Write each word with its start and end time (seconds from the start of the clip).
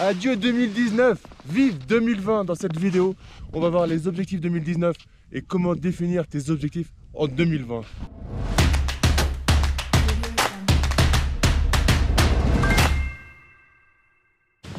Adieu 0.00 0.34
2019, 0.34 1.20
vive 1.48 1.78
2020 1.86 2.46
dans 2.46 2.56
cette 2.56 2.76
vidéo. 2.76 3.14
On 3.52 3.60
va 3.60 3.70
voir 3.70 3.86
les 3.86 4.08
objectifs 4.08 4.40
2019 4.40 4.96
et 5.32 5.40
comment 5.40 5.76
définir 5.76 6.26
tes 6.26 6.50
objectifs 6.50 6.88
en 7.14 7.28
2020. 7.28 7.82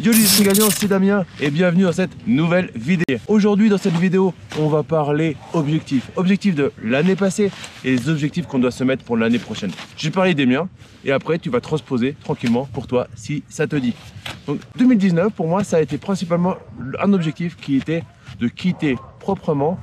Yo 0.04 0.12
les 0.12 0.44
gagnants, 0.44 0.70
c'est 0.70 0.90
Damien 0.90 1.26
et 1.40 1.50
bienvenue 1.50 1.84
dans 1.84 1.94
cette 1.94 2.28
nouvelle 2.28 2.70
vidéo. 2.76 3.18
Aujourd'hui 3.30 3.70
dans 3.70 3.78
cette 3.78 3.96
vidéo, 3.96 4.34
on 4.60 4.68
va 4.68 4.84
parler 4.84 5.38
objectifs. 5.54 6.12
Objectifs 6.18 6.56
de 6.56 6.74
l'année 6.84 7.16
passée 7.16 7.52
et 7.86 7.92
les 7.96 8.10
objectifs 8.10 8.48
qu'on 8.48 8.60
doit 8.60 8.70
se 8.70 8.84
mettre 8.84 9.06
pour 9.06 9.16
l'année 9.16 9.40
prochaine. 9.40 9.72
Je 9.96 10.08
vais 10.08 10.12
parler 10.12 10.34
des 10.34 10.46
miens 10.46 10.68
et 11.06 11.14
après 11.14 11.40
tu 11.40 11.50
vas 11.50 11.62
transposer 11.62 12.18
tranquillement 12.22 12.66
pour 12.74 12.86
toi 12.86 13.08
si 13.16 13.44
ça 13.48 13.66
te 13.66 13.78
dit. 13.78 13.94
Donc 14.48 14.60
2019 14.78 15.34
pour 15.34 15.48
moi 15.48 15.64
ça 15.64 15.78
a 15.78 15.82
été 15.82 15.98
principalement 15.98 16.56
un 17.02 17.14
objectif 17.14 17.58
qui 17.58 17.76
était 17.78 18.04
de 18.40 18.48
quitter 18.48 18.96
proprement 19.20 19.80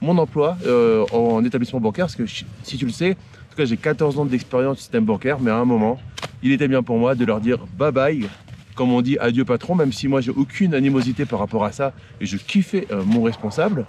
mon 0.00 0.18
emploi 0.18 0.56
euh, 0.66 1.04
en 1.12 1.44
établissement 1.44 1.80
bancaire 1.80 2.06
parce 2.06 2.16
que 2.16 2.26
si 2.26 2.76
tu 2.76 2.84
le 2.84 2.92
sais, 2.92 3.12
en 3.12 3.50
tout 3.50 3.56
cas 3.56 3.64
j'ai 3.64 3.76
14 3.76 4.18
ans 4.18 4.24
d'expérience 4.24 4.78
au 4.78 4.80
système 4.80 5.04
bancaire 5.04 5.38
mais 5.40 5.50
à 5.50 5.56
un 5.56 5.64
moment 5.64 5.98
il 6.42 6.52
était 6.52 6.68
bien 6.68 6.82
pour 6.82 6.98
moi 6.98 7.14
de 7.14 7.24
leur 7.24 7.40
dire 7.40 7.58
bye 7.78 7.92
bye 7.92 8.28
comme 8.74 8.92
on 8.92 9.02
dit, 9.02 9.16
adieu 9.18 9.44
patron, 9.44 9.74
même 9.74 9.92
si 9.92 10.08
moi 10.08 10.20
j'ai 10.20 10.32
aucune 10.32 10.74
animosité 10.74 11.24
par 11.24 11.38
rapport 11.38 11.64
à 11.64 11.72
ça 11.72 11.92
et 12.20 12.26
je 12.26 12.36
kiffais 12.36 12.86
euh, 12.90 13.02
mon 13.04 13.22
responsable, 13.22 13.86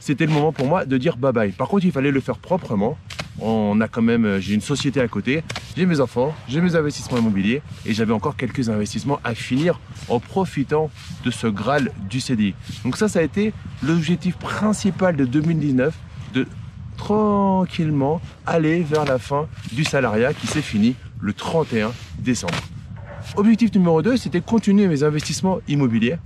c'était 0.00 0.26
le 0.26 0.32
moment 0.32 0.52
pour 0.52 0.66
moi 0.66 0.86
de 0.86 0.96
dire 0.96 1.16
bye 1.16 1.32
bye. 1.32 1.52
Par 1.52 1.68
contre, 1.68 1.84
il 1.84 1.92
fallait 1.92 2.10
le 2.10 2.20
faire 2.20 2.38
proprement. 2.38 2.96
On 3.46 3.78
a 3.82 3.88
quand 3.88 4.00
même, 4.00 4.24
euh, 4.24 4.40
j'ai 4.40 4.54
une 4.54 4.62
société 4.62 5.02
à 5.02 5.06
côté, 5.06 5.44
j'ai 5.76 5.84
mes 5.84 6.00
enfants, 6.00 6.34
j'ai 6.48 6.62
mes 6.62 6.76
investissements 6.76 7.18
immobiliers 7.18 7.60
et 7.84 7.92
j'avais 7.92 8.14
encore 8.14 8.36
quelques 8.36 8.70
investissements 8.70 9.20
à 9.22 9.34
finir 9.34 9.78
en 10.08 10.18
profitant 10.18 10.90
de 11.26 11.30
ce 11.30 11.46
Graal 11.46 11.92
du 12.08 12.20
CDI. 12.20 12.54
Donc 12.84 12.96
ça, 12.96 13.06
ça 13.06 13.18
a 13.18 13.22
été 13.22 13.52
l'objectif 13.82 14.38
principal 14.38 15.14
de 15.16 15.26
2019, 15.26 15.94
de 16.32 16.46
tranquillement 16.96 18.22
aller 18.46 18.80
vers 18.80 19.04
la 19.04 19.18
fin 19.18 19.46
du 19.72 19.84
salariat 19.84 20.32
qui 20.32 20.46
s'est 20.46 20.62
fini 20.62 20.96
le 21.20 21.34
31 21.34 21.92
décembre. 22.20 22.54
Objectif 23.36 23.74
numéro 23.74 24.00
2, 24.00 24.16
c'était 24.16 24.40
continuer 24.40 24.88
mes 24.88 25.02
investissements 25.02 25.58
immobiliers. 25.68 26.16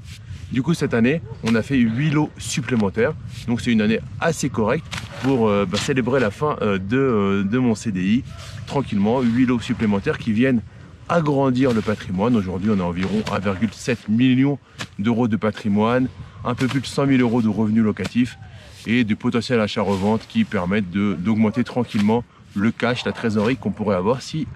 Du 0.52 0.62
coup, 0.62 0.72
cette 0.72 0.94
année, 0.94 1.20
on 1.42 1.56
a 1.56 1.62
fait 1.62 1.76
8 1.76 2.10
lots 2.10 2.30
supplémentaires. 2.38 3.14
Donc, 3.48 3.60
c'est 3.60 3.72
une 3.72 3.82
année 3.82 4.00
assez 4.20 4.48
correcte 4.48 4.86
pour 5.22 5.48
euh, 5.48 5.66
bah, 5.66 5.78
célébrer 5.78 6.20
la 6.20 6.30
fin 6.30 6.56
euh, 6.62 6.78
de, 6.78 6.96
euh, 6.96 7.44
de, 7.44 7.58
mon 7.58 7.74
CDI. 7.74 8.24
Tranquillement, 8.66 9.20
8 9.20 9.46
lots 9.46 9.60
supplémentaires 9.60 10.18
qui 10.18 10.32
viennent 10.32 10.60
agrandir 11.08 11.72
le 11.72 11.80
patrimoine. 11.80 12.36
Aujourd'hui, 12.36 12.70
on 12.70 12.80
a 12.80 12.82
environ 12.82 13.20
1,7 13.20 13.96
million 14.08 14.58
d'euros 14.98 15.28
de 15.28 15.36
patrimoine, 15.36 16.08
un 16.44 16.54
peu 16.54 16.66
plus 16.66 16.80
de 16.80 16.86
100 16.86 17.06
000 17.06 17.20
euros 17.20 17.40
de 17.40 17.48
revenus 17.48 17.82
locatifs 17.82 18.38
et 18.86 19.04
du 19.04 19.16
potentiel 19.16 19.60
achat-revente 19.60 20.26
qui 20.28 20.44
permettent 20.44 20.90
d'augmenter 20.90 21.64
tranquillement 21.64 22.24
le 22.54 22.70
cash, 22.70 23.04
la 23.04 23.12
trésorerie 23.12 23.56
qu'on 23.56 23.70
pourrait 23.70 23.96
avoir 23.96 24.22
si 24.22 24.46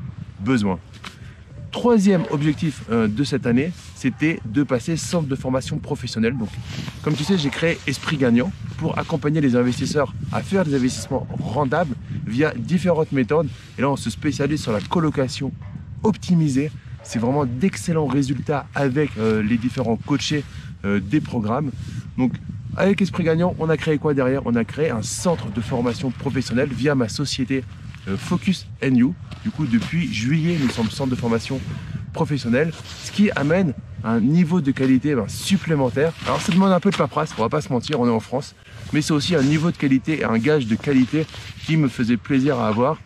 besoin. 0.40 0.78
Troisième 1.70 2.24
objectif 2.30 2.82
de 2.90 3.24
cette 3.24 3.46
année, 3.46 3.72
c'était 4.02 4.40
de 4.44 4.64
passer 4.64 4.96
centre 4.96 5.28
de 5.28 5.36
formation 5.36 5.78
professionnelle. 5.78 6.36
Donc, 6.36 6.48
comme 7.02 7.14
tu 7.14 7.22
sais, 7.22 7.38
j'ai 7.38 7.50
créé 7.50 7.78
Esprit 7.86 8.16
Gagnant 8.16 8.50
pour 8.78 8.98
accompagner 8.98 9.40
les 9.40 9.54
investisseurs 9.54 10.12
à 10.32 10.42
faire 10.42 10.64
des 10.64 10.74
investissements 10.74 11.24
rendables 11.38 11.94
via 12.26 12.52
différentes 12.56 13.12
méthodes. 13.12 13.48
Et 13.78 13.82
là, 13.82 13.90
on 13.90 13.96
se 13.96 14.10
spécialise 14.10 14.60
sur 14.60 14.72
la 14.72 14.80
colocation 14.80 15.52
optimisée. 16.02 16.72
C'est 17.04 17.20
vraiment 17.20 17.46
d'excellents 17.46 18.06
résultats 18.06 18.66
avec 18.74 19.10
euh, 19.18 19.40
les 19.40 19.56
différents 19.56 19.96
coachés 19.96 20.42
euh, 20.84 20.98
des 20.98 21.20
programmes. 21.20 21.70
Donc, 22.18 22.32
avec 22.76 23.00
Esprit 23.02 23.22
Gagnant, 23.22 23.54
on 23.60 23.68
a 23.68 23.76
créé 23.76 23.98
quoi 23.98 24.14
derrière? 24.14 24.42
On 24.46 24.56
a 24.56 24.64
créé 24.64 24.90
un 24.90 25.02
centre 25.02 25.48
de 25.52 25.60
formation 25.60 26.10
professionnelle 26.10 26.70
via 26.72 26.96
ma 26.96 27.08
société 27.08 27.62
Focus 28.16 28.66
NU. 28.82 29.10
Du 29.44 29.50
coup, 29.52 29.64
depuis 29.64 30.12
juillet, 30.12 30.58
nous 30.60 30.70
sommes 30.70 30.90
centre 30.90 31.10
de 31.10 31.14
formation 31.14 31.60
professionnelle, 32.12 32.72
ce 33.04 33.12
qui 33.12 33.30
amène 33.30 33.74
un 34.04 34.20
niveau 34.20 34.60
de 34.60 34.70
qualité 34.70 35.14
ben, 35.14 35.28
supplémentaire. 35.28 36.12
Alors 36.26 36.40
ça 36.40 36.52
demande 36.52 36.72
un 36.72 36.80
peu 36.80 36.90
de 36.90 36.96
paperasse, 36.96 37.30
on 37.38 37.42
va 37.42 37.48
pas 37.48 37.60
se 37.60 37.72
mentir, 37.72 38.00
on 38.00 38.06
est 38.06 38.10
en 38.10 38.20
France, 38.20 38.54
mais 38.92 39.02
c'est 39.02 39.12
aussi 39.12 39.34
un 39.34 39.42
niveau 39.42 39.70
de 39.70 39.76
qualité 39.76 40.20
et 40.20 40.24
un 40.24 40.38
gage 40.38 40.66
de 40.66 40.74
qualité 40.74 41.26
qui 41.66 41.76
me 41.76 41.88
faisait 41.88 42.16
plaisir 42.16 42.58
à 42.58 42.68
avoir. 42.68 42.98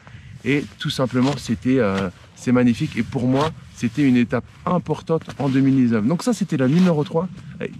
Et 0.45 0.65
tout 0.79 0.91
simplement, 0.91 1.33
c'était 1.37 1.79
euh, 1.79 2.09
c'est 2.37 2.53
magnifique. 2.53 2.97
Et 2.97 3.03
pour 3.03 3.27
moi, 3.27 3.51
c'était 3.75 4.03
une 4.03 4.17
étape 4.17 4.45
importante 4.65 5.25
en 5.39 5.49
2019. 5.49 6.07
Donc 6.07 6.23
ça, 6.23 6.33
c'était 6.33 6.57
la 6.57 6.69
numéro 6.69 7.03
3. 7.03 7.29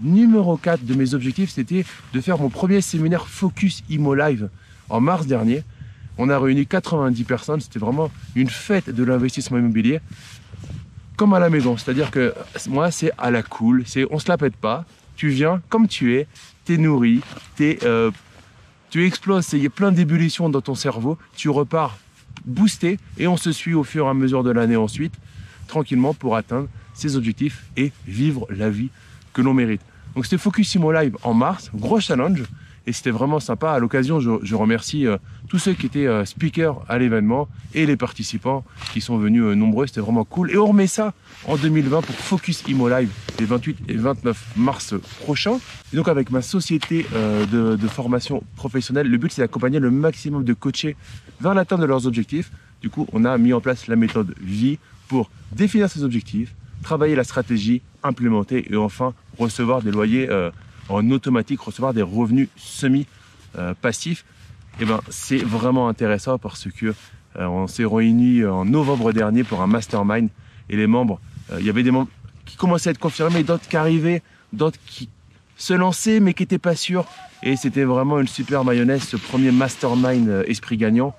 numéro 0.01 0.57
4 0.57 0.83
de 0.83 0.93
mes 0.93 1.13
objectifs, 1.13 1.51
c'était 1.51 1.85
de 2.13 2.21
faire 2.21 2.37
mon 2.37 2.49
premier 2.49 2.81
séminaire 2.81 3.27
Focus 3.27 3.83
Imo 3.89 4.13
Live 4.13 4.49
en 4.89 4.99
mars 4.99 5.25
dernier. 5.27 5.63
On 6.17 6.29
a 6.29 6.39
réuni 6.39 6.65
90 6.65 7.23
personnes, 7.25 7.61
c'était 7.61 7.79
vraiment 7.79 8.11
une 8.35 8.49
fête 8.49 8.89
de 8.89 9.03
l'investissement 9.03 9.59
immobilier, 9.59 10.01
comme 11.17 11.33
à 11.33 11.39
la 11.39 11.49
maison. 11.49 11.75
C'est-à-dire 11.75 12.11
que 12.11 12.33
moi, 12.69 12.91
c'est 12.91 13.11
à 13.17 13.31
la 13.31 13.43
cool, 13.43 13.83
c'est 13.85 14.05
on 14.09 14.19
se 14.19 14.29
la 14.29 14.37
pète 14.37 14.55
pas, 14.55 14.85
tu 15.17 15.29
viens 15.29 15.61
comme 15.67 15.87
tu 15.87 16.15
es, 16.15 16.27
tu 16.63 16.75
es 16.75 16.77
nourri, 16.77 17.21
es, 17.59 17.79
euh, 17.83 18.11
tu 18.89 19.05
exploses, 19.05 19.51
il 19.53 19.63
y 19.63 19.65
a 19.65 19.69
plein 19.69 19.91
d'ébullitions 19.91 20.49
dans 20.49 20.61
ton 20.61 20.75
cerveau, 20.75 21.17
tu 21.35 21.49
repars 21.49 21.97
boosté 22.45 22.99
et 23.17 23.27
on 23.27 23.35
se 23.35 23.51
suit 23.51 23.73
au 23.73 23.83
fur 23.83 24.05
et 24.05 24.09
à 24.09 24.13
mesure 24.13 24.43
de 24.43 24.51
l'année 24.51 24.77
ensuite, 24.77 25.15
tranquillement 25.67 26.13
pour 26.13 26.37
atteindre 26.37 26.69
ses 26.93 27.17
objectifs 27.17 27.65
et 27.75 27.91
vivre 28.07 28.47
la 28.49 28.69
vie 28.69 28.89
que 29.33 29.41
l'on 29.41 29.53
mérite. 29.53 29.81
Donc 30.15 30.25
c'était 30.25 30.37
Focus 30.37 30.75
Imo 30.75 30.91
Live 30.91 31.17
en 31.23 31.33
mars, 31.33 31.71
gros 31.73 31.99
challenge 31.99 32.43
et 32.87 32.93
c'était 32.93 33.11
vraiment 33.11 33.39
sympa. 33.39 33.71
À 33.71 33.79
l'occasion, 33.79 34.19
je, 34.19 34.55
remercie 34.55 35.05
euh, 35.05 35.17
tous 35.49 35.59
ceux 35.59 35.73
qui 35.73 35.85
étaient 35.85 36.07
euh, 36.07 36.23
speakers 36.23 36.81
à 36.87 36.97
l'événement 36.97 37.49
et 37.75 37.85
les 37.85 37.97
participants 37.97 38.63
qui 38.93 39.01
sont 39.01 39.17
venus 39.17 39.43
euh, 39.43 39.55
nombreux. 39.55 39.87
C'était 39.87 39.99
vraiment 39.99 40.23
cool. 40.23 40.51
Et 40.51 40.57
on 40.57 40.67
remet 40.67 40.87
ça 40.87 41.13
en 41.45 41.57
2020 41.57 42.01
pour 42.01 42.15
Focus 42.15 42.63
Imo 42.67 42.87
Live 42.87 43.09
les 43.39 43.45
28 43.45 43.77
et 43.89 43.95
29 43.95 44.53
mars 44.55 44.95
prochains. 45.19 45.59
Et 45.93 45.97
donc 45.97 46.07
avec 46.07 46.31
ma 46.31 46.41
société 46.41 47.05
de, 47.13 47.75
de, 47.75 47.87
formation 47.87 48.41
professionnelle, 48.55 49.07
le 49.07 49.17
but 49.17 49.31
c'est 49.31 49.41
d'accompagner 49.41 49.79
le 49.79 49.91
maximum 49.91 50.43
de 50.43 50.53
coachés 50.53 50.95
vers 51.41 51.53
l'atteinte 51.53 51.81
de 51.81 51.85
leurs 51.85 52.07
objectifs. 52.07 52.51
Du 52.81 52.89
coup, 52.89 53.05
on 53.11 53.25
a 53.25 53.37
mis 53.37 53.53
en 53.53 53.61
place 53.61 53.87
la 53.87 53.95
méthode 53.95 54.33
vie 54.41 54.79
pour 55.07 55.29
définir 55.51 55.89
ses 55.89 56.03
objectifs, 56.03 56.55
travailler 56.83 57.15
la 57.15 57.23
stratégie, 57.23 57.81
implémenter 58.03 58.65
et 58.71 58.75
enfin 58.75 59.13
recevoir 59.37 59.81
des 59.81 59.91
loyers 59.91 60.29
en 60.89 61.09
automatique 61.11 61.61
recevoir 61.61 61.93
des 61.93 62.01
revenus 62.01 62.49
semi-passifs, 62.55 64.25
eh 64.79 64.85
ben, 64.85 64.99
c'est 65.09 65.37
vraiment 65.37 65.87
intéressant 65.87 66.37
parce 66.37 66.67
que 66.69 66.87
euh, 66.87 67.45
on 67.45 67.67
s'est 67.67 67.85
réunis 67.85 68.45
en 68.45 68.65
novembre 68.65 69.11
dernier 69.11 69.43
pour 69.43 69.61
un 69.61 69.67
mastermind 69.67 70.29
et 70.69 70.75
les 70.75 70.87
membres, 70.87 71.19
euh, 71.51 71.57
il 71.59 71.65
y 71.65 71.69
avait 71.69 71.83
des 71.83 71.91
membres 71.91 72.09
qui 72.45 72.57
commençaient 72.57 72.89
à 72.89 72.91
être 72.91 72.99
confirmés, 72.99 73.43
d'autres 73.43 73.67
qui 73.67 73.77
arrivaient, 73.77 74.21
d'autres 74.53 74.79
qui 74.85 75.09
se 75.55 75.73
lançaient 75.73 76.19
mais 76.19 76.33
qui 76.33 76.43
n'étaient 76.43 76.57
pas 76.57 76.75
sûrs. 76.75 77.05
Et 77.43 77.55
c'était 77.55 77.83
vraiment 77.83 78.19
une 78.19 78.27
super 78.27 78.63
mayonnaise, 78.63 79.03
ce 79.03 79.17
premier 79.17 79.51
mastermind 79.51 80.29
euh, 80.29 80.43
esprit 80.47 80.77
gagnant 80.77 81.15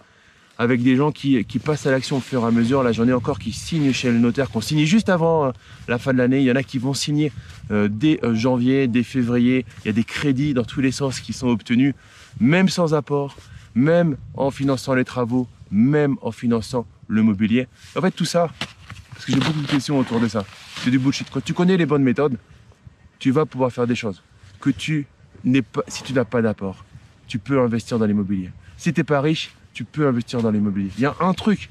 avec 0.58 0.82
des 0.82 0.96
gens 0.96 1.12
qui, 1.12 1.44
passent 1.64 1.86
à 1.86 1.92
l'action 1.92 2.16
au 2.16 2.20
fur 2.20 2.42
et 2.42 2.46
à 2.46 2.50
mesure. 2.50 2.82
La 2.82 2.90
journée 2.90 3.12
encore 3.12 3.38
qui 3.38 3.52
signent 3.52 3.92
chez 3.92 4.10
le 4.10 4.18
notaire, 4.18 4.50
qu'on 4.50 4.60
signe 4.60 4.84
juste 4.84 5.08
avant 5.08 5.46
euh, 5.46 5.50
la 5.86 5.98
fin 5.98 6.12
de 6.12 6.18
l'année. 6.18 6.40
Il 6.40 6.44
y 6.44 6.50
en 6.50 6.56
a 6.56 6.64
qui 6.64 6.78
vont 6.78 6.94
signer 6.94 7.32
euh, 7.70 7.88
dès 7.88 8.18
euh, 8.24 8.34
janvier, 8.34 8.88
dès 8.88 9.04
février. 9.04 9.64
Il 9.84 9.86
y 9.86 9.90
a 9.90 9.92
des 9.92 10.04
crédits 10.04 10.54
dans 10.54 10.64
tous 10.64 10.80
les 10.80 10.90
sens 10.90 11.20
qui 11.20 11.32
sont 11.32 11.46
obtenus, 11.46 11.94
même 12.40 12.68
sans 12.68 12.92
apport, 12.92 13.36
même 13.76 14.16
en 14.34 14.50
finançant 14.50 14.94
les 14.94 15.04
travaux, 15.04 15.46
même 15.70 16.16
en 16.22 16.32
finançant 16.32 16.86
le 17.06 17.22
mobilier. 17.22 17.68
En 17.96 18.00
fait, 18.00 18.10
tout 18.10 18.24
ça, 18.24 18.50
parce 19.12 19.26
que 19.26 19.32
j'ai 19.32 19.38
beaucoup 19.38 19.62
de 19.62 19.66
questions 19.66 19.96
autour 19.96 20.18
de 20.18 20.26
ça, 20.26 20.44
c'est 20.82 20.90
du 20.90 20.98
bullshit. 20.98 21.30
Quand 21.30 21.42
tu 21.42 21.54
connais 21.54 21.76
les 21.76 21.86
bonnes 21.86 22.02
méthodes, 22.02 22.36
tu 23.20 23.30
vas 23.30 23.46
pouvoir 23.46 23.70
faire 23.70 23.86
des 23.86 23.94
choses 23.94 24.22
que 24.60 24.70
tu 24.70 25.06
n'es 25.44 25.62
pas, 25.62 25.82
si 25.86 26.02
tu 26.02 26.12
n'as 26.12 26.24
pas 26.24 26.42
d'apport, 26.42 26.84
tu 27.28 27.38
peux 27.38 27.60
investir 27.60 27.98
dans 27.98 28.06
l'immobilier. 28.06 28.50
Si 28.76 28.92
tu 28.92 29.00
n'es 29.00 29.04
pas 29.04 29.20
riche, 29.20 29.52
tu 29.78 29.84
peux 29.84 30.08
investir 30.08 30.42
dans 30.42 30.50
l'immobilier. 30.50 30.90
Il 30.98 31.02
y 31.02 31.06
a 31.06 31.14
un 31.20 31.32
truc 31.34 31.70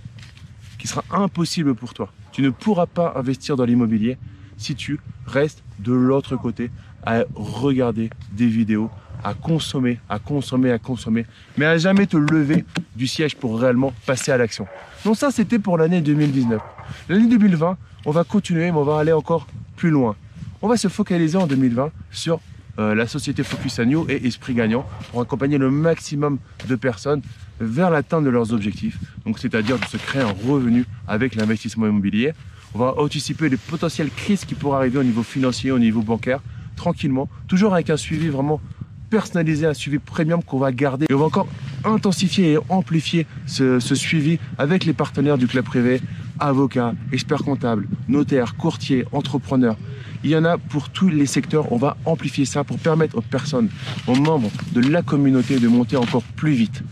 qui 0.78 0.88
sera 0.88 1.04
impossible 1.12 1.76
pour 1.76 1.94
toi. 1.94 2.10
Tu 2.32 2.42
ne 2.42 2.52
pourras 2.52 2.86
pas 2.86 3.12
investir 3.18 3.58
dans 3.58 3.66
l'immobilier 3.66 4.18
si 4.56 4.76
tu 4.76 5.02
restes 5.26 5.62
de 5.80 5.92
l'autre 5.92 6.38
côté 6.38 6.72
à 7.06 7.26
regarder 7.36 8.10
des 8.32 8.48
vidéos, 8.48 8.90
à 9.26 9.34
consommer, 9.34 10.00
à 10.08 10.20
consommer, 10.20 10.72
à 10.72 10.80
consommer, 10.80 11.26
mais 11.58 11.66
à 11.66 11.78
jamais 11.78 12.06
te 12.08 12.16
lever 12.16 12.64
du 12.96 13.08
siège 13.08 13.36
pour 13.36 13.60
réellement 13.60 13.92
passer 14.06 14.32
à 14.32 14.38
l'action. 14.38 14.68
Donc 15.04 15.18
ça, 15.18 15.30
c'était 15.30 15.60
pour 15.60 15.78
l'année 15.78 16.00
2019. 16.00 16.62
L'année 17.10 17.28
2020, 17.28 17.78
on 18.06 18.12
va 18.12 18.24
continuer, 18.24 18.72
mais 18.72 18.78
on 18.78 18.86
va 18.86 19.00
aller 19.00 19.12
encore 19.12 19.48
plus 19.76 19.90
loin. 19.90 20.16
On 20.62 20.70
va 20.70 20.78
se 20.78 20.88
focaliser 20.88 21.38
en 21.38 21.46
2020 21.46 21.92
sur 22.12 22.40
euh, 22.80 22.96
la 22.96 23.06
société 23.06 23.44
Focus 23.44 23.80
Agno 23.80 24.06
et 24.08 24.26
Esprit 24.26 24.54
Gagnant 24.54 24.88
pour 25.12 25.20
accompagner 25.20 25.58
le 25.58 25.70
maximum 25.70 26.38
de 26.70 26.76
personnes 26.78 27.22
vers 27.60 27.90
l'atteinte 27.90 28.24
de 28.24 28.30
leurs 28.30 28.54
objectifs, 28.54 29.00
donc 29.26 29.40
c'est-à-dire 29.40 29.80
de 29.80 29.86
se 29.86 29.98
créer 29.98 30.22
un 30.22 30.36
revenu 30.48 30.86
avec 31.08 31.36
l'investissement 31.36 31.88
immobilier. 31.88 32.34
On 32.74 32.80
va 32.80 32.96
anticiper 32.98 33.50
les 33.50 33.58
potentielles 33.58 34.10
crises 34.10 34.46
qui 34.46 34.56
pourraient 34.56 34.78
arriver 34.78 35.00
au 35.00 35.04
niveau 35.04 35.24
financier, 35.24 35.72
au 35.72 35.80
niveau 35.80 36.02
bancaire, 36.02 36.42
tranquillement, 36.76 37.30
toujours 37.48 37.74
avec 37.74 37.90
un 37.90 37.98
suivi 37.98 38.30
vraiment 38.30 38.62
personnalisé, 39.10 39.66
un 39.66 39.74
suivi 39.74 40.00
premium 40.00 40.44
qu'on 40.44 40.60
va 40.60 40.72
garder. 40.72 41.06
Et 41.10 41.14
on 41.14 41.20
va 41.20 41.26
encore 41.26 41.48
intensifier 41.84 42.54
et 42.54 42.58
amplifier 42.70 43.26
ce, 43.46 43.80
suivi 43.80 44.40
avec 44.58 44.86
les 44.86 44.94
partenaires 44.94 45.38
du 45.38 45.48
club 45.48 45.66
privé, 45.66 46.02
avocats, 46.40 46.94
experts 47.12 47.44
comptables, 47.44 47.88
notaires, 48.08 48.56
courtiers, 48.56 49.06
entrepreneurs. 49.12 49.78
Il 50.24 50.32
y 50.32 50.36
en 50.36 50.46
a 50.46 50.58
pour 50.58 50.90
tous 50.90 51.10
les 51.10 51.26
secteurs. 51.26 51.72
On 51.72 51.78
va 51.78 51.96
amplifier 52.06 52.46
ça 52.46 52.64
pour 52.64 52.80
permettre 52.80 53.18
aux 53.18 53.22
personnes, 53.22 53.70
aux 54.08 54.16
membres 54.16 54.52
de 54.74 54.82
la 54.82 55.02
communauté 55.02 55.60
de 55.60 55.68
monter 55.68 55.96
encore 55.96 56.24
plus 56.24 56.54
vite. 56.54 56.84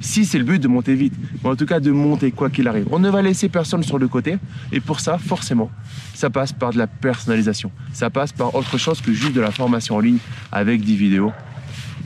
Si 0.00 0.24
c'est 0.24 0.38
le 0.38 0.44
but 0.44 0.62
de 0.62 0.68
monter 0.68 0.94
vite, 0.94 1.14
mais 1.42 1.50
en 1.50 1.56
tout 1.56 1.66
cas 1.66 1.80
de 1.80 1.90
monter 1.90 2.30
quoi 2.30 2.50
qu'il 2.50 2.68
arrive. 2.68 2.86
On 2.90 2.98
ne 2.98 3.10
va 3.10 3.22
laisser 3.22 3.48
personne 3.48 3.82
sur 3.82 3.98
le 3.98 4.08
côté. 4.08 4.38
Et 4.72 4.80
pour 4.80 5.00
ça, 5.00 5.18
forcément, 5.18 5.70
ça 6.14 6.30
passe 6.30 6.52
par 6.52 6.72
de 6.72 6.78
la 6.78 6.86
personnalisation. 6.86 7.70
Ça 7.92 8.10
passe 8.10 8.32
par 8.32 8.54
autre 8.54 8.78
chose 8.78 9.00
que 9.00 9.12
juste 9.12 9.34
de 9.34 9.40
la 9.40 9.50
formation 9.50 9.96
en 9.96 10.00
ligne 10.00 10.18
avec 10.52 10.84
des 10.84 10.94
vidéos 10.94 11.32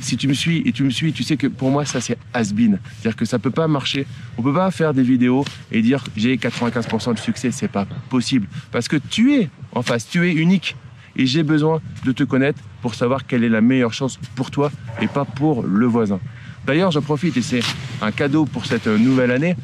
si 0.03 0.17
tu 0.17 0.29
me 0.29 0.35
suis 0.35 0.63
et 0.67 0.73
tu 0.73 0.83
me 0.83 0.91
suis, 0.91 1.13
tu 1.13 1.23
sais 1.23 1.37
que 1.37 1.47
pour 1.47 1.71
moi, 1.71 1.85
ça 1.85 2.01
c'est 2.01 2.19
has-been. 2.35 2.79
C'est-à-dire 2.85 3.17
que 3.17 3.25
ça 3.25 3.39
peut 3.39 3.51
pas 3.51 3.69
marcher. 3.69 4.07
On 4.37 4.43
peut 4.43 4.53
pas 4.53 4.71
faire 4.71 4.93
des 4.93 5.03
vidéos 5.03 5.45
et 5.71 5.81
dire 5.81 6.05
j'ai 6.17 6.37
95% 6.37 7.15
de 7.15 7.19
succès. 7.19 7.51
C'est 7.51 7.69
pas 7.69 7.87
possible. 8.11 8.47
Parce 8.71 8.89
que 8.89 8.97
tu 8.97 9.35
es 9.35 9.49
en 9.73 9.83
face, 9.83 10.09
tu 10.09 10.29
es 10.29 10.33
unique. 10.33 10.77
Et 11.15 11.27
j'ai 11.27 11.43
besoin 11.43 11.81
de 12.05 12.13
te 12.13 12.25
connaître 12.25 12.59
pour 12.81 12.95
savoir 12.95 13.27
quelle 13.27 13.45
est 13.45 13.49
la 13.49 13.61
meilleure 13.61 13.93
chance 13.93 14.19
pour 14.35 14.51
toi 14.51 14.73
et 15.01 15.07
pas 15.07 15.25
pour 15.25 15.63
le 15.63 15.87
voisin. 15.87 16.21
D'ailleurs, 16.67 16.91
j'en 16.93 17.03
profite 17.03 17.37
et 17.37 17.43
c'est 17.43 17.63
un 18.01 18.13
cadeau 18.13 18.45
pour 18.45 18.67
cette 18.67 18.87
nouvelle 18.87 19.31
année. 19.33 19.57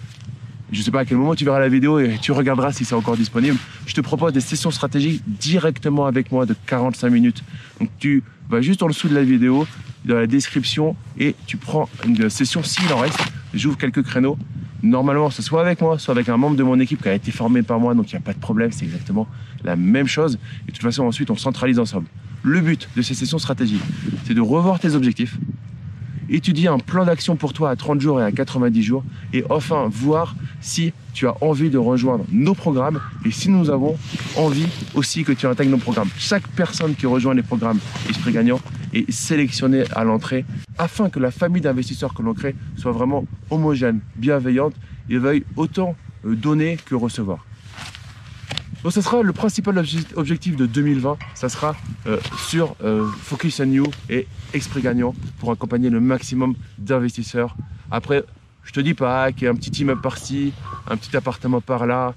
Je 0.71 0.81
ne 0.81 0.85
sais 0.85 0.91
pas 0.91 1.01
à 1.01 1.05
quel 1.05 1.17
moment 1.17 1.35
tu 1.35 1.45
verras 1.45 1.61
la 1.61 1.69
vidéo 1.69 1.99
et 1.99 2.19
tu 2.21 2.33
regarderas 2.33 2.73
si 2.73 2.85
c'est 2.85 2.95
encore 2.95 3.17
disponible. 3.17 3.57
Je 3.87 3.95
te 3.95 4.01
propose 4.01 4.33
des 4.33 4.41
sessions 4.41 4.71
stratégiques 4.71 5.23
directement 5.27 6.07
avec 6.07 6.31
moi 6.31 6.45
de 6.45 6.55
45 6.67 7.09
minutes. 7.09 7.43
Donc 7.81 7.89
tu 7.99 8.23
vas 8.51 8.61
juste 8.61 8.83
en 8.83 8.89
dessous 8.89 9.09
de 9.09 9.15
la 9.15 9.23
vidéo, 9.23 9.67
dans 10.05 10.17
la 10.17 10.27
description 10.27 10.97
et 11.19 11.35
tu 11.47 11.57
prends 11.57 11.89
une 12.05 12.29
session 12.29 12.63
s'il 12.63 12.93
en 12.93 12.99
reste. 12.99 13.19
J'ouvre 13.55 13.79
quelques 13.79 14.03
créneaux. 14.03 14.37
Normalement, 14.83 15.31
ce 15.31 15.43
soit 15.43 15.63
avec 15.63 15.81
moi, 15.81 15.99
soit 15.99 16.13
avec 16.13 16.29
un 16.29 16.37
membre 16.37 16.57
de 16.57 16.63
mon 16.63 16.79
équipe 16.79 17.03
qui 17.03 17.09
a 17.09 17.15
été 17.15 17.33
formé 17.33 17.63
par 17.63 17.81
moi, 17.81 17.95
donc 17.95 18.13
il 18.13 18.15
n'y 18.15 18.19
a 18.19 18.25
pas 18.25 18.33
de 18.33 18.39
problème, 18.39 18.71
c'est 18.71 18.85
exactement 18.85 19.27
la 19.65 19.75
même 19.75 20.07
chose. 20.07 20.39
Et 20.65 20.71
de 20.71 20.77
toute 20.77 20.83
façon, 20.83 21.05
ensuite, 21.05 21.31
on 21.31 21.37
centralise 21.37 21.81
ensemble. 21.81 22.07
Le 22.45 22.61
but 22.61 22.89
de 22.97 23.03
ces 23.03 23.15
sessions 23.15 23.39
stratégiques, 23.39 23.83
c'est 24.25 24.35
de 24.35 24.41
revoir 24.41 24.79
tes 24.79 24.95
objectifs, 24.95 25.37
étudier 26.29 26.69
un 26.69 26.79
plan 26.79 27.05
d'action 27.05 27.37
pour 27.37 27.53
toi 27.53 27.71
à 27.71 27.77
30 27.77 28.01
jours 28.01 28.21
et 28.21 28.25
à 28.25 28.33
90 28.33 28.83
jours, 28.83 29.05
et 29.33 29.45
enfin 29.51 29.89
voir 29.91 30.35
si 30.61 30.93
tu 31.15 31.27
as 31.27 31.35
envie 31.43 31.71
de 31.71 31.79
rejoindre 31.79 32.25
nos 32.31 32.55
programmes 32.55 33.01
et 33.25 33.31
si 33.31 33.49
nous 33.49 33.71
avons 33.71 33.97
envie 34.37 34.67
aussi 34.95 35.25
que 35.25 35.33
tu 35.33 35.47
intègres 35.47 35.71
nos 35.71 35.79
programmes. 35.79 36.11
Chaque 36.19 36.47
personne 36.49 36.95
qui 36.95 37.07
rejoint 37.07 37.35
les 37.35 37.43
programmes 37.43 37.79
Esprit 38.09 38.33
Gagnant 38.33 38.61
est 38.93 39.11
sélectionnée 39.11 39.85
à 39.95 40.05
l'entrée 40.05 40.45
afin 40.79 41.11
que 41.11 41.19
la 41.19 41.31
famille 41.31 41.63
d'investisseurs 41.63 42.15
que 42.15 42.23
l'on 42.23 42.35
crée 42.35 42.55
soit 42.77 42.93
vraiment 42.93 43.25
homogène, 43.51 44.01
bienveillante 44.17 44.75
et 45.11 45.19
veuille 45.19 45.45
autant 45.57 45.97
euh, 46.25 46.35
donner 46.35 46.79
que 46.85 46.95
recevoir. 46.95 47.48
Donc 48.85 48.93
ce 48.93 49.01
sera 49.01 49.23
le 49.23 49.33
principal 49.33 49.85
objectif 50.15 50.55
de 50.55 50.65
2020, 50.65 51.19
ça 51.35 51.49
sera 51.49 51.75
euh, 52.07 52.19
sur 52.49 52.77
euh, 52.85 53.09
Focus 53.23 53.59
on 53.61 53.65
You 53.65 53.85
et 54.09 54.29
Esprit 54.55 54.83
Gagnant 54.83 55.15
pour 55.41 55.51
accompagner 55.51 55.91
le 55.91 55.99
maximum 55.99 56.55
d'investisseurs. 56.79 57.57
Après, 57.91 58.23
je 58.63 58.73
te 58.73 58.79
dis 58.79 58.95
pas 58.95 59.33
qu'il 59.33 59.45
y 59.45 59.47
a 59.49 59.51
un 59.51 59.57
petit 59.57 59.83
immeuble 59.83 60.01
par-ci, 60.01 60.53
un 60.89 60.97
petit 60.97 61.17
appartement 61.17 61.61
par-là. 61.61 62.15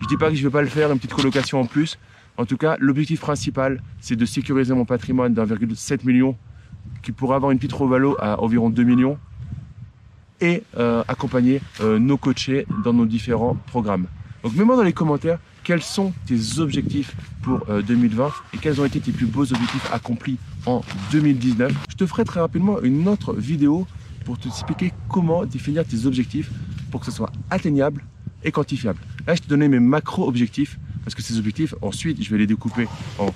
Je 0.00 0.08
dis 0.08 0.16
pas 0.16 0.30
que 0.30 0.34
je 0.34 0.42
vais 0.42 0.50
pas 0.50 0.62
le 0.62 0.68
faire, 0.68 0.90
une 0.90 0.98
petite 0.98 1.14
colocation 1.14 1.60
en 1.60 1.66
plus. 1.66 1.96
En 2.38 2.44
tout 2.44 2.56
cas, 2.56 2.76
l'objectif 2.80 3.20
principal, 3.20 3.80
c'est 4.00 4.16
de 4.16 4.26
sécuriser 4.26 4.74
mon 4.74 4.84
patrimoine 4.84 5.32
d'1,7 5.32 6.04
million 6.04 6.36
qui 7.04 7.12
pourrait 7.12 7.36
avoir 7.36 7.52
une 7.52 7.58
petite 7.58 7.72
revalo 7.72 8.16
à 8.18 8.40
environ 8.40 8.68
2 8.68 8.82
millions 8.82 9.16
et 10.40 10.64
euh, 10.76 11.04
accompagner 11.06 11.60
nos 11.80 12.16
coachés 12.16 12.66
dans 12.82 12.92
nos 12.92 13.06
différents 13.06 13.54
programmes. 13.68 14.06
Donc 14.42 14.54
mets-moi 14.56 14.74
dans 14.74 14.82
les 14.82 14.92
commentaires 14.92 15.38
quels 15.64 15.82
sont 15.82 16.12
tes 16.26 16.60
objectifs 16.60 17.16
pour 17.42 17.66
2020 17.66 18.24
euh, 18.24 18.28
et 18.52 18.58
quels 18.58 18.80
ont 18.80 18.84
été 18.84 19.00
tes 19.00 19.12
plus 19.12 19.26
beaux 19.26 19.42
objectifs 19.42 19.90
accomplis 19.92 20.36
en 20.66 20.82
2019. 21.10 21.72
Je 21.88 21.96
te 21.96 22.06
ferai 22.06 22.24
très 22.24 22.40
rapidement 22.40 22.80
une 22.82 23.08
autre 23.08 23.32
vidéo 23.32 23.86
pour 24.24 24.38
te 24.38 24.46
expliquer 24.46 24.92
comment 25.08 25.44
définir 25.44 25.84
tes 25.84 26.06
objectifs 26.06 26.50
pour 26.90 27.00
que 27.00 27.06
ce 27.06 27.12
soit 27.12 27.32
atteignable 27.50 28.04
et 28.44 28.52
quantifiable. 28.52 28.98
Là, 29.26 29.34
je 29.34 29.40
te 29.40 29.48
donnais 29.48 29.68
mes 29.68 29.80
macro-objectifs 29.80 30.78
parce 31.02 31.14
que 31.14 31.22
ces 31.22 31.38
objectifs, 31.38 31.74
ensuite, 31.82 32.22
je 32.22 32.30
vais 32.30 32.38
les 32.38 32.46
découper 32.46 32.86
en 33.18 33.34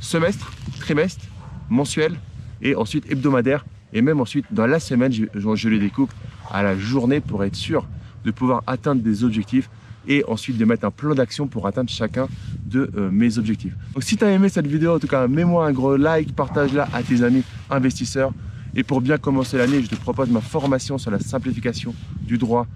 semestre, 0.00 0.52
trimestre, 0.80 1.24
mensuel 1.68 2.14
et 2.62 2.74
ensuite 2.74 3.10
hebdomadaire. 3.10 3.64
Et 3.92 4.02
même 4.02 4.20
ensuite, 4.20 4.46
dans 4.50 4.66
la 4.66 4.80
semaine, 4.80 5.12
je, 5.12 5.24
je 5.34 5.68
les 5.68 5.78
découpe 5.78 6.12
à 6.50 6.62
la 6.62 6.78
journée 6.78 7.20
pour 7.20 7.44
être 7.44 7.56
sûr 7.56 7.86
de 8.24 8.30
pouvoir 8.30 8.62
atteindre 8.66 9.02
des 9.02 9.24
objectifs 9.24 9.68
et 10.08 10.24
ensuite 10.26 10.58
de 10.58 10.64
mettre 10.64 10.84
un 10.84 10.90
plan 10.90 11.14
d'action 11.14 11.46
pour 11.46 11.66
atteindre 11.66 11.90
chacun 11.90 12.28
de 12.66 12.90
euh, 12.96 13.10
mes 13.10 13.38
objectifs. 13.38 13.74
Donc 13.94 14.02
si 14.02 14.16
tu 14.16 14.24
as 14.24 14.30
aimé 14.30 14.48
cette 14.48 14.66
vidéo, 14.66 14.94
en 14.94 14.98
tout 14.98 15.06
cas, 15.06 15.26
mets-moi 15.28 15.66
un 15.66 15.72
gros 15.72 15.96
like, 15.96 16.34
partage-la 16.34 16.88
à 16.92 17.02
tes 17.02 17.22
amis 17.22 17.42
investisseurs. 17.70 18.32
Et 18.76 18.82
pour 18.82 19.00
bien 19.00 19.18
commencer 19.18 19.56
l'année, 19.56 19.82
je 19.82 19.88
te 19.88 19.94
propose 19.94 20.28
ma 20.30 20.40
formation 20.40 20.98
sur 20.98 21.10
la 21.10 21.20
simplification 21.20 21.94
du 22.22 22.38
droit 22.38 22.66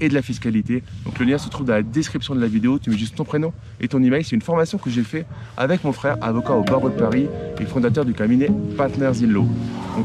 et 0.00 0.08
de 0.08 0.14
la 0.14 0.22
fiscalité. 0.22 0.82
Donc 1.04 1.18
le 1.18 1.26
lien 1.26 1.38
se 1.38 1.48
trouve 1.48 1.66
dans 1.66 1.74
la 1.74 1.82
description 1.82 2.34
de 2.34 2.40
la 2.40 2.46
vidéo. 2.46 2.78
Tu 2.78 2.90
mets 2.90 2.96
juste 2.96 3.14
ton 3.14 3.24
prénom 3.24 3.52
et 3.80 3.88
ton 3.88 4.02
email. 4.02 4.24
C'est 4.24 4.34
une 4.34 4.42
formation 4.42 4.78
que 4.78 4.90
j'ai 4.90 5.04
fait 5.04 5.26
avec 5.56 5.84
mon 5.84 5.92
frère, 5.92 6.16
avocat 6.20 6.54
au 6.54 6.64
barreau 6.64 6.88
de 6.88 6.94
Paris 6.94 7.26
et 7.60 7.64
fondateur 7.64 8.04
du 8.04 8.14
cabinet 8.14 8.50
Partners 8.76 9.22
in 9.22 9.28
Law. 9.28 9.46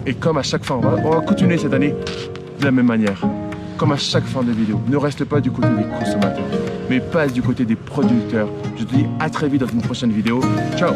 et 0.06 0.14
comme 0.14 0.38
à 0.38 0.44
chaque 0.44 0.66
fois, 0.66 0.78
on 0.78 0.82
va 0.82 1.22
continuer 1.22 1.58
cette 1.58 1.74
année 1.74 1.96
de 2.60 2.66
la 2.66 2.72
même 2.72 2.88
manière 2.88 3.24
comme 3.78 3.92
à 3.92 3.98
chaque 3.98 4.26
fin 4.26 4.42
de 4.42 4.52
vidéo, 4.52 4.82
ne 4.88 4.98
reste 4.98 5.24
pas 5.26 5.40
du 5.40 5.52
côté 5.52 5.70
des 5.70 5.84
consommateurs, 5.84 6.46
mais 6.90 7.00
passe 7.00 7.32
du 7.32 7.42
côté 7.42 7.64
des 7.64 7.76
producteurs. 7.76 8.50
Je 8.76 8.84
te 8.84 8.96
dis 8.96 9.06
à 9.20 9.30
très 9.30 9.48
vite 9.48 9.62
dans 9.62 9.68
une 9.68 9.82
prochaine 9.82 10.12
vidéo. 10.12 10.42
Ciao 10.76 10.94